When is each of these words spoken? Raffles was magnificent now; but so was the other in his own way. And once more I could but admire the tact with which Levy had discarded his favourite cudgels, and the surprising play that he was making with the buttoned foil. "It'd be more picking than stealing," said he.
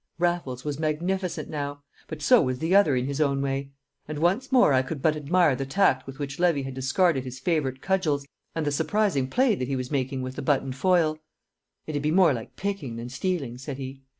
Raffles 0.17 0.65
was 0.65 0.79
magnificent 0.79 1.47
now; 1.47 1.83
but 2.07 2.23
so 2.23 2.41
was 2.41 2.57
the 2.57 2.73
other 2.75 2.95
in 2.95 3.05
his 3.05 3.21
own 3.21 3.39
way. 3.39 3.69
And 4.07 4.17
once 4.17 4.51
more 4.51 4.73
I 4.73 4.81
could 4.81 4.99
but 4.99 5.15
admire 5.15 5.55
the 5.55 5.67
tact 5.67 6.07
with 6.07 6.17
which 6.17 6.39
Levy 6.39 6.63
had 6.63 6.73
discarded 6.73 7.23
his 7.23 7.37
favourite 7.37 7.83
cudgels, 7.83 8.25
and 8.55 8.65
the 8.65 8.71
surprising 8.71 9.27
play 9.27 9.53
that 9.53 9.67
he 9.67 9.75
was 9.75 9.91
making 9.91 10.23
with 10.23 10.37
the 10.37 10.41
buttoned 10.41 10.75
foil. 10.75 11.19
"It'd 11.85 12.01
be 12.01 12.09
more 12.09 12.33
picking 12.55 12.95
than 12.95 13.09
stealing," 13.09 13.59
said 13.59 13.77
he. 13.77 14.01